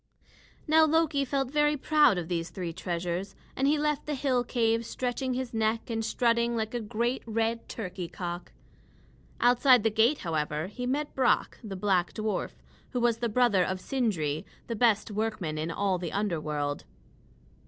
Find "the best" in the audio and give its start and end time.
14.65-15.11